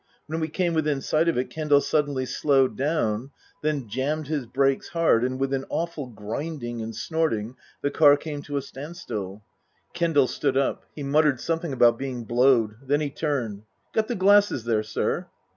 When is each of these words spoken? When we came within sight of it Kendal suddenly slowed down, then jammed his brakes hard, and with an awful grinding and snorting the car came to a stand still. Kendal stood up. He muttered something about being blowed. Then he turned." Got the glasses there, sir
When 0.25 0.39
we 0.39 0.47
came 0.47 0.73
within 0.73 0.99
sight 0.99 1.27
of 1.29 1.37
it 1.37 1.51
Kendal 1.51 1.79
suddenly 1.79 2.25
slowed 2.25 2.75
down, 2.75 3.29
then 3.61 3.87
jammed 3.87 4.29
his 4.29 4.47
brakes 4.47 4.87
hard, 4.87 5.23
and 5.23 5.39
with 5.39 5.53
an 5.53 5.63
awful 5.69 6.07
grinding 6.07 6.81
and 6.81 6.95
snorting 6.95 7.55
the 7.83 7.91
car 7.91 8.17
came 8.17 8.41
to 8.41 8.57
a 8.57 8.63
stand 8.63 8.97
still. 8.97 9.43
Kendal 9.93 10.25
stood 10.25 10.57
up. 10.57 10.85
He 10.95 11.03
muttered 11.03 11.39
something 11.39 11.71
about 11.71 11.99
being 11.99 12.23
blowed. 12.23 12.77
Then 12.81 12.99
he 12.99 13.11
turned." 13.11 13.61
Got 13.93 14.07
the 14.07 14.15
glasses 14.15 14.63
there, 14.63 14.81
sir 14.81 15.27